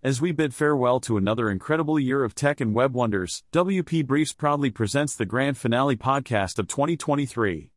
As 0.00 0.20
we 0.20 0.30
bid 0.30 0.54
farewell 0.54 1.00
to 1.00 1.16
another 1.16 1.50
incredible 1.50 1.98
year 1.98 2.22
of 2.22 2.32
tech 2.32 2.60
and 2.60 2.72
web 2.72 2.94
wonders, 2.94 3.42
WP 3.50 4.06
Briefs 4.06 4.32
proudly 4.32 4.70
presents 4.70 5.16
the 5.16 5.26
grand 5.26 5.58
finale 5.58 5.96
podcast 5.96 6.60
of 6.60 6.68
2023. 6.68 7.72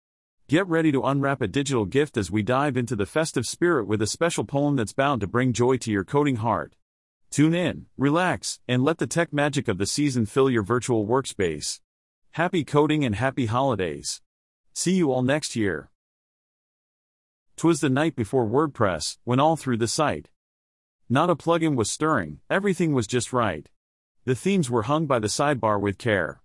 Get 0.48 0.68
ready 0.68 0.92
to 0.92 1.02
unwrap 1.02 1.42
a 1.42 1.48
digital 1.48 1.86
gift 1.86 2.18
as 2.18 2.30
we 2.30 2.44
dive 2.44 2.78
into 2.78 2.96
the 2.96 3.08
festive 3.08 3.48
spirit 3.48 3.88
with 3.88 4.04
a 4.04 4.08
special 4.08 4.44
poem 4.44 4.76
that's 4.76 4.94
bound 4.94 5.22
to 5.22 5.28
bring 5.28 5.52
joy 5.52 5.78
to 5.78 5.92
your 5.92 6.04
coding 6.04 6.36
heart. 6.36 6.76
Tune 7.32 7.56
in, 7.56 7.88
relax, 7.98 8.60
and 8.68 8.84
let 8.84 9.00
the 9.00 9.08
tech 9.08 9.34
magic 9.34 9.68
of 9.68 9.80
the 9.80 9.88
season 9.88 10.28
fill 10.28 10.48
your 10.48 10.62
virtual 10.62 11.08
workspace. 11.08 11.80
Happy 12.34 12.64
coding 12.64 13.04
and 13.04 13.16
happy 13.16 13.48
holidays. 13.48 14.22
See 14.74 14.94
you 14.94 15.12
all 15.12 15.24
next 15.24 15.56
year. 15.56 15.90
Twas 17.58 17.82
the 17.82 17.90
night 17.90 18.16
before 18.16 18.46
WordPress, 18.46 19.18
when 19.24 19.40
all 19.40 19.56
through 19.56 19.78
the 19.78 19.88
site. 19.88 20.30
Not 21.14 21.30
a 21.30 21.36
plugin 21.36 21.76
was 21.76 21.92
stirring, 21.92 22.40
everything 22.50 22.94
was 22.94 23.06
just 23.06 23.34
right. 23.34 23.68
The 24.24 24.34
themes 24.34 24.70
were 24.70 24.84
hung 24.84 25.08
by 25.08 25.20
the 25.20 25.28
sidebar 25.28 25.78
with 25.78 25.98
care. 25.98 26.42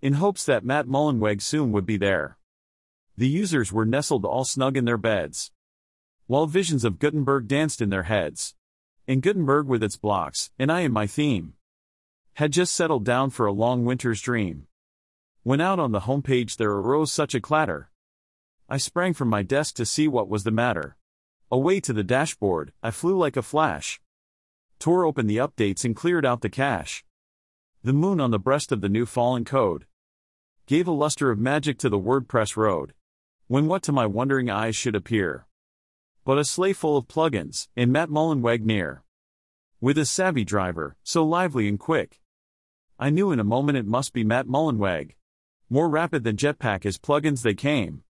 In 0.00 0.14
hopes 0.14 0.46
that 0.46 0.64
Matt 0.64 0.86
Mullenweg 0.86 1.42
soon 1.42 1.72
would 1.72 1.84
be 1.84 1.98
there. 1.98 2.38
The 3.18 3.28
users 3.28 3.70
were 3.70 3.84
nestled 3.84 4.24
all 4.24 4.46
snug 4.46 4.78
in 4.78 4.86
their 4.86 4.96
beds. 4.96 5.52
While 6.26 6.46
visions 6.46 6.86
of 6.86 6.98
Gutenberg 6.98 7.46
danced 7.48 7.82
in 7.82 7.90
their 7.90 8.04
heads. 8.04 8.54
And 9.06 9.20
Gutenberg 9.20 9.66
with 9.66 9.82
its 9.82 9.98
blocks, 9.98 10.50
and 10.58 10.72
I 10.72 10.80
and 10.80 10.94
my 10.94 11.06
theme. 11.06 11.52
Had 12.36 12.52
just 12.52 12.74
settled 12.74 13.04
down 13.04 13.28
for 13.28 13.44
a 13.44 13.52
long 13.52 13.84
winter's 13.84 14.22
dream. 14.22 14.68
When 15.42 15.60
out 15.60 15.78
on 15.78 15.92
the 15.92 16.06
homepage 16.08 16.56
there 16.56 16.72
arose 16.72 17.12
such 17.12 17.34
a 17.34 17.42
clatter. 17.42 17.90
I 18.70 18.78
sprang 18.78 19.12
from 19.12 19.28
my 19.28 19.42
desk 19.42 19.74
to 19.74 19.84
see 19.84 20.08
what 20.08 20.30
was 20.30 20.44
the 20.44 20.50
matter. 20.50 20.96
Away 21.52 21.80
to 21.80 21.92
the 21.92 22.02
dashboard, 22.02 22.72
I 22.82 22.90
flew 22.90 23.14
like 23.16 23.36
a 23.36 23.42
flash. 23.42 24.00
Tore 24.78 25.04
open 25.04 25.26
the 25.26 25.36
updates 25.36 25.84
and 25.84 25.94
cleared 25.94 26.24
out 26.24 26.40
the 26.40 26.48
cache. 26.48 27.04
The 27.82 27.92
moon 27.92 28.20
on 28.20 28.30
the 28.30 28.38
breast 28.38 28.72
of 28.72 28.80
the 28.80 28.88
new 28.88 29.04
fallen 29.04 29.44
code 29.44 29.84
gave 30.64 30.88
a 30.88 30.92
luster 30.92 31.30
of 31.30 31.38
magic 31.38 31.76
to 31.80 31.90
the 31.90 31.98
WordPress 31.98 32.56
road. 32.56 32.94
When 33.48 33.66
what 33.66 33.82
to 33.82 33.92
my 33.92 34.06
wondering 34.06 34.48
eyes 34.48 34.74
should 34.74 34.96
appear 34.96 35.46
but 36.24 36.38
a 36.38 36.44
sleigh 36.44 36.72
full 36.72 36.96
of 36.96 37.08
plugins, 37.08 37.68
and 37.76 37.92
Matt 37.92 38.08
Mullenweg 38.08 38.64
near. 38.64 39.02
With 39.80 39.98
a 39.98 40.06
savvy 40.06 40.44
driver, 40.44 40.96
so 41.02 41.24
lively 41.24 41.68
and 41.68 41.78
quick. 41.78 42.20
I 42.98 43.10
knew 43.10 43.32
in 43.32 43.40
a 43.40 43.44
moment 43.44 43.76
it 43.76 43.86
must 43.86 44.12
be 44.12 44.22
Matt 44.22 44.46
Mullenweg. 44.46 45.16
More 45.68 45.90
rapid 45.90 46.22
than 46.22 46.36
Jetpack 46.36 46.86
as 46.86 46.96
plugins 46.96 47.42
they 47.42 47.54
came 47.54 48.04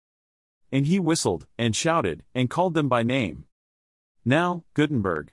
and 0.72 0.88
he 0.88 1.00
whistled, 1.00 1.48
and 1.58 1.76
shouted, 1.76 2.24
and 2.34 2.50
called 2.50 2.74
them 2.74 2.88
by 2.88 3.04
name. 3.04 3.46
Now, 4.24 4.64
Gutenberg. 4.74 5.32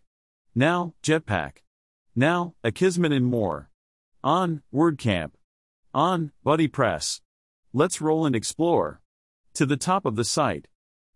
Now, 0.54 0.94
Jetpack. 1.02 1.58
Now, 2.16 2.54
Akismet 2.64 3.14
and 3.14 3.26
more. 3.26 3.70
On, 4.24 4.62
WordCamp. 4.74 5.32
On, 5.94 6.32
BuddyPress. 6.44 7.20
Let's 7.72 8.00
roll 8.00 8.26
and 8.26 8.34
explore. 8.34 9.00
To 9.54 9.66
the 9.66 9.76
top 9.76 10.04
of 10.04 10.16
the 10.16 10.24
site. 10.24 10.68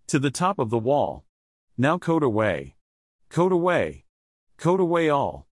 To 0.09 0.19
the 0.19 0.31
top 0.31 0.59
of 0.59 0.71
the 0.71 0.79
wall. 0.79 1.25
Now 1.79 1.99
code 1.99 2.23
away. 2.23 2.77
Code 3.31 3.53
away. 3.53 4.05
Code 4.59 4.81
away 4.81 5.09
all. 5.09 5.47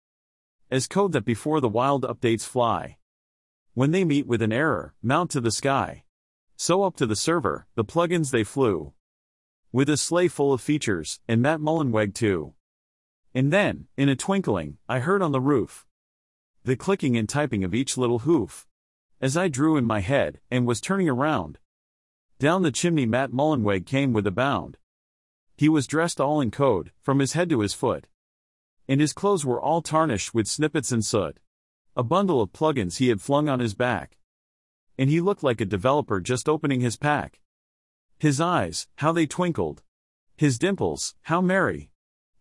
As 0.72 0.88
code 0.88 1.12
that 1.14 1.23
before 1.23 1.62
the 1.62 1.70
wild 1.70 2.04
updates 2.04 2.45
fly. 2.45 2.98
When 3.76 3.92
they 3.92 4.04
meet 4.04 4.26
with 4.26 4.42
an 4.42 4.52
error, 4.52 4.95
mount 5.04 5.30
to 5.32 5.42
the 5.42 5.52
sky. 5.52 6.04
So 6.59 6.81
up 6.81 6.95
to 6.95 7.05
the 7.05 7.16
server, 7.16 7.67
the 7.75 7.86
plugins 7.86 8.31
they 8.31 8.44
flew. 8.44 8.94
With 9.72 9.89
a 9.89 9.95
sleigh 9.95 10.27
full 10.27 10.52
of 10.52 10.59
features, 10.59 11.19
and 11.27 11.39
Matt 11.39 11.59
Mullenweg 11.59 12.16
too. 12.16 12.55
And 13.36 13.53
then, 13.53 13.86
in 13.95 14.09
a 14.09 14.16
twinkling, 14.16 14.80
I 14.89 14.99
heard 14.99 15.22
on 15.22 15.31
the 15.31 15.39
roof 15.39 15.86
the 16.64 16.75
clicking 16.75 17.16
and 17.16 17.30
typing 17.30 17.64
of 17.64 17.75
each 17.75 17.95
little 17.95 18.19
hoof. 18.19 18.67
As 19.22 19.38
I 19.38 19.47
drew 19.47 19.77
in 19.77 19.86
my 19.86 20.02
head, 20.02 20.39
and 20.49 20.66
was 20.66 20.81
turning 20.81 21.08
around. 21.08 21.59
Down 22.39 22.64
the 22.64 22.71
chimney 22.71 23.05
Matt 23.05 23.32
Mullenweg 23.32 23.86
came 23.86 24.11
with 24.11 24.27
a 24.27 24.32
bound. 24.32 24.77
He 25.55 25.70
was 25.70 25.87
dressed 25.87 26.20
all 26.20 26.42
in 26.42 26.52
code, 26.52 26.92
from 27.02 27.20
his 27.20 27.33
head 27.33 27.49
to 27.52 27.61
his 27.61 27.73
foot. 27.73 28.08
And 28.87 28.99
his 28.99 29.14
clothes 29.14 29.45
were 29.45 29.61
all 29.61 29.82
tarnished 29.82 30.33
with 30.33 30.48
snippets 30.48 30.92
and 30.92 31.05
soot. 31.05 31.39
A 31.95 32.03
bundle 32.03 32.42
of 32.42 32.52
plugins 32.52 32.98
he 32.98 33.09
had 33.09 33.21
flung 33.21 33.48
on 33.48 33.59
his 33.59 33.76
back 33.76 34.17
and 34.97 35.09
he 35.09 35.21
looked 35.21 35.43
like 35.43 35.61
a 35.61 35.65
developer 35.65 36.19
just 36.19 36.49
opening 36.49 36.81
his 36.81 36.97
pack. 36.97 37.39
His 38.17 38.41
eyes, 38.41 38.87
how 38.95 39.11
they 39.11 39.27
twinkled. 39.27 39.83
His 40.35 40.58
dimples, 40.58 41.15
how 41.23 41.41
merry. 41.41 41.91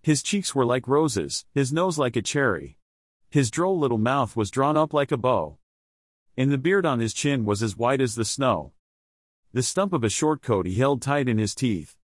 His 0.02 0.22
cheeks 0.22 0.54
were 0.54 0.64
like 0.64 0.88
roses, 0.88 1.44
his 1.52 1.72
nose 1.72 1.98
like 1.98 2.16
a 2.16 2.22
cherry. 2.22 2.78
His 3.28 3.50
droll 3.50 3.78
little 3.78 3.98
mouth 3.98 4.36
was 4.36 4.50
drawn 4.50 4.76
up 4.76 4.94
like 4.94 5.12
a 5.12 5.16
bow. 5.16 5.58
And 6.36 6.50
the 6.50 6.58
beard 6.58 6.86
on 6.86 7.00
his 7.00 7.12
chin 7.12 7.44
was 7.44 7.62
as 7.62 7.76
white 7.76 8.00
as 8.00 8.14
the 8.14 8.24
snow. 8.24 8.72
The 9.52 9.62
stump 9.62 9.92
of 9.92 10.04
a 10.04 10.08
short 10.08 10.42
coat 10.42 10.66
he 10.66 10.74
held 10.76 11.02
tight 11.02 11.28
in 11.28 11.38
his 11.38 11.54
teeth. 11.54 11.96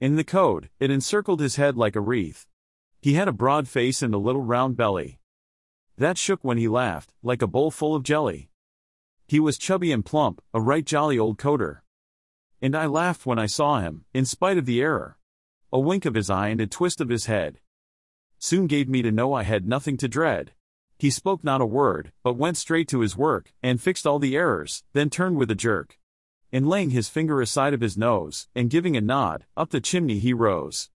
In 0.00 0.16
the 0.16 0.24
coat, 0.24 0.68
it 0.78 0.90
encircled 0.90 1.40
his 1.40 1.56
head 1.56 1.76
like 1.76 1.96
a 1.96 2.00
wreath. 2.00 2.46
He 3.00 3.14
had 3.14 3.28
a 3.28 3.32
broad 3.32 3.68
face 3.68 4.02
and 4.02 4.12
a 4.14 4.18
little 4.18 4.42
round 4.42 4.76
belly. 4.76 5.18
That 5.96 6.18
shook 6.18 6.42
when 6.42 6.58
he 6.58 6.68
laughed, 6.68 7.12
like 7.22 7.42
a 7.42 7.46
bowl 7.46 7.70
full 7.70 7.94
of 7.94 8.02
jelly. 8.02 8.49
He 9.30 9.38
was 9.38 9.58
chubby 9.58 9.92
and 9.92 10.04
plump, 10.04 10.42
a 10.52 10.60
right 10.60 10.84
jolly 10.84 11.16
old 11.16 11.38
coder. 11.38 11.82
And 12.60 12.74
I 12.74 12.86
laughed 12.86 13.26
when 13.26 13.38
I 13.38 13.46
saw 13.46 13.78
him, 13.78 14.04
in 14.12 14.24
spite 14.24 14.58
of 14.58 14.66
the 14.66 14.80
error. 14.80 15.18
A 15.72 15.78
wink 15.78 16.04
of 16.04 16.16
his 16.16 16.30
eye 16.30 16.48
and 16.48 16.60
a 16.60 16.66
twist 16.66 17.00
of 17.00 17.10
his 17.10 17.26
head. 17.26 17.60
Soon 18.40 18.66
gave 18.66 18.88
me 18.88 19.02
to 19.02 19.12
know 19.12 19.32
I 19.32 19.44
had 19.44 19.68
nothing 19.68 19.96
to 19.98 20.08
dread. 20.08 20.50
He 20.98 21.10
spoke 21.10 21.44
not 21.44 21.60
a 21.60 21.64
word, 21.64 22.10
but 22.24 22.38
went 22.38 22.56
straight 22.56 22.88
to 22.88 23.02
his 23.02 23.16
work, 23.16 23.52
and 23.62 23.80
fixed 23.80 24.04
all 24.04 24.18
the 24.18 24.34
errors, 24.34 24.82
then 24.94 25.10
turned 25.10 25.36
with 25.36 25.52
a 25.52 25.54
jerk. 25.54 25.96
And 26.50 26.68
laying 26.68 26.90
his 26.90 27.08
finger 27.08 27.40
aside 27.40 27.72
of 27.72 27.82
his 27.82 27.96
nose, 27.96 28.48
and 28.56 28.68
giving 28.68 28.96
a 28.96 29.00
nod, 29.00 29.44
up 29.56 29.70
the 29.70 29.80
chimney 29.80 30.18
he 30.18 30.32
rose. 30.32 30.90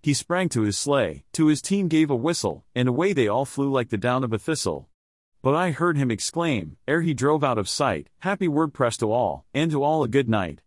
He 0.00 0.14
sprang 0.14 0.48
to 0.50 0.62
his 0.62 0.78
sleigh, 0.78 1.24
to 1.32 1.48
his 1.48 1.60
team 1.60 1.88
gave 1.88 2.08
a 2.08 2.14
whistle, 2.14 2.64
and 2.72 2.86
away 2.86 3.12
they 3.12 3.26
all 3.26 3.44
flew 3.44 3.68
like 3.68 3.88
the 3.88 3.98
down 3.98 4.22
of 4.22 4.32
a 4.32 4.38
thistle. 4.38 4.88
But 5.42 5.54
I 5.54 5.70
heard 5.70 5.96
him 5.96 6.10
exclaim, 6.10 6.76
ere 6.86 7.00
he 7.00 7.14
drove 7.14 7.42
out 7.42 7.56
of 7.56 7.68
sight, 7.68 8.08
Happy 8.18 8.46
WordPress 8.46 8.98
to 8.98 9.10
all, 9.10 9.46
and 9.54 9.70
to 9.70 9.82
all 9.82 10.04
a 10.04 10.08
good 10.08 10.28
night. 10.28 10.60